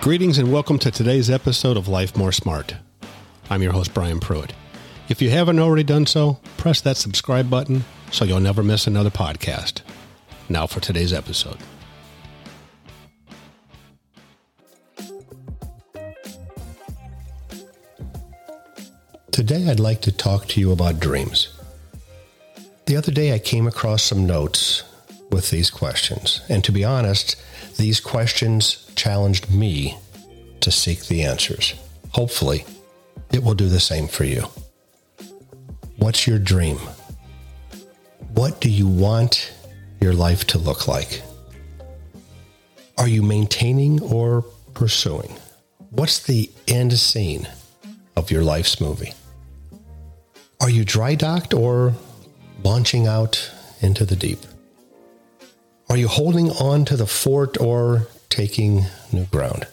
[0.00, 2.74] Greetings and welcome to today's episode of Life More Smart.
[3.50, 4.54] I'm your host, Brian Pruitt.
[5.10, 9.10] If you haven't already done so, press that subscribe button so you'll never miss another
[9.10, 9.82] podcast.
[10.48, 11.58] Now for today's episode.
[19.30, 21.54] Today, I'd like to talk to you about dreams.
[22.86, 24.82] The other day, I came across some notes
[25.30, 27.36] with these questions, and to be honest,
[27.76, 29.96] these questions challenged me
[30.60, 31.72] to seek the answers.
[32.10, 32.66] Hopefully,
[33.32, 34.44] it will do the same for you.
[35.96, 36.76] What's your dream?
[38.34, 39.54] What do you want
[40.02, 41.22] your life to look like?
[42.98, 44.42] Are you maintaining or
[44.74, 45.34] pursuing?
[45.88, 47.48] What's the end scene
[48.16, 49.14] of your life's movie?
[50.60, 51.94] Are you dry docked or
[52.62, 54.40] launching out into the deep?
[55.88, 59.66] Are you holding on to the fort or taking new ground?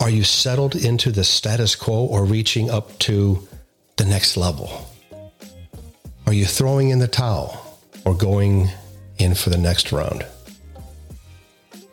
[0.00, 3.46] Are you settled into the status quo or reaching up to
[3.96, 4.90] the next level?
[6.26, 8.70] Are you throwing in the towel or going
[9.18, 10.26] in for the next round?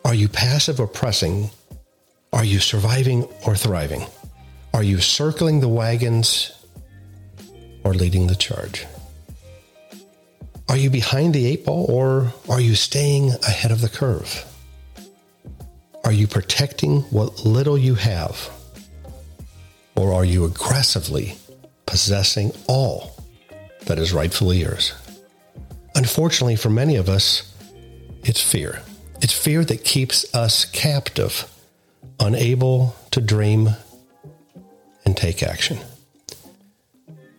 [0.04, 1.50] Are you passive or pressing?
[2.32, 4.04] Are you surviving or thriving?
[4.74, 6.52] Are you circling the wagons
[7.84, 8.86] or leading the charge?
[10.68, 14.44] Are you behind the eight ball or are you staying ahead of the curve?
[16.12, 18.50] Are you protecting what little you have?
[19.96, 21.36] Or are you aggressively
[21.86, 23.16] possessing all
[23.86, 24.92] that is rightfully yours?
[25.94, 27.50] Unfortunately, for many of us,
[28.24, 28.82] it's fear.
[29.22, 31.50] It's fear that keeps us captive,
[32.20, 33.70] unable to dream
[35.06, 35.78] and take action.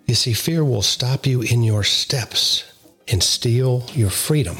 [0.07, 2.63] You see, fear will stop you in your steps
[3.07, 4.57] and steal your freedom.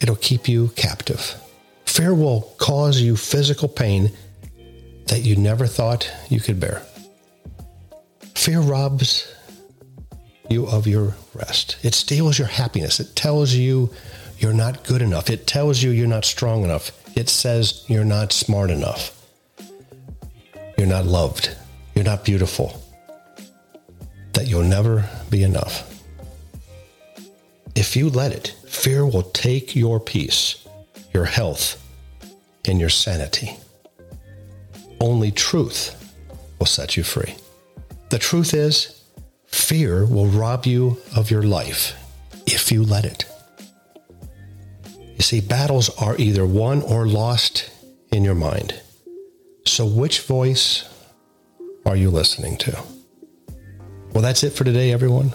[0.00, 1.40] It'll keep you captive.
[1.94, 4.10] Fear will cause you physical pain
[5.06, 6.82] that you never thought you could bear.
[8.34, 9.32] Fear robs
[10.50, 11.76] you of your rest.
[11.84, 12.98] It steals your happiness.
[12.98, 13.90] It tells you
[14.40, 15.30] you're not good enough.
[15.30, 16.90] It tells you you're not strong enough.
[17.16, 19.24] It says you're not smart enough.
[20.76, 21.56] You're not loved.
[21.94, 22.82] You're not beautiful.
[24.32, 26.02] That you'll never be enough.
[27.76, 30.66] If you let it, fear will take your peace,
[31.12, 31.82] your health,
[32.66, 33.56] and your sanity.
[35.00, 36.14] Only truth
[36.58, 37.34] will set you free.
[38.10, 39.02] The truth is,
[39.46, 41.94] fear will rob you of your life
[42.46, 43.26] if you let it.
[45.16, 47.70] You see, battles are either won or lost
[48.12, 48.80] in your mind.
[49.66, 50.88] So, which voice
[51.86, 52.78] are you listening to?
[54.12, 55.32] Well, that's it for today, everyone.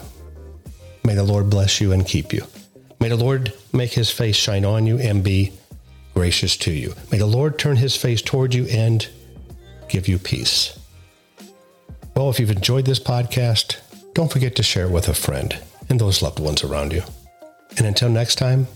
[1.03, 2.43] May the Lord bless you and keep you.
[2.99, 5.53] May the Lord make his face shine on you and be
[6.19, 6.93] gracious to you.
[7.13, 9.07] May the Lord turn his face toward you and
[9.87, 10.77] give you peace.
[12.13, 13.77] Well, if you've enjoyed this podcast,
[14.15, 17.03] don't forget to share it with a friend and those loved ones around you.
[17.77, 18.67] And until next time,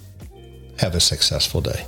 [0.80, 1.86] have a successful day.